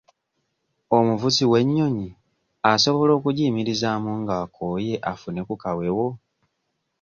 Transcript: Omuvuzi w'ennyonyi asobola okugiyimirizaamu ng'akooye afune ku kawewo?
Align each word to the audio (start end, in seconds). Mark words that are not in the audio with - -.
Omuvuzi 0.97 1.43
w'ennyonyi 1.51 2.09
asobola 2.71 3.11
okugiyimirizaamu 3.15 4.11
ng'akooye 4.21 4.95
afune 5.11 5.41
ku 5.47 5.55
kawewo? 5.63 6.07